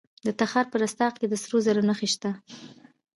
د 0.25 0.27
تخار 0.39 0.65
په 0.71 0.77
رستاق 0.83 1.13
کې 1.19 1.27
د 1.29 1.33
سرو 1.43 1.57
زرو 1.65 1.81
نښې 1.89 2.07
شته. 2.13 2.31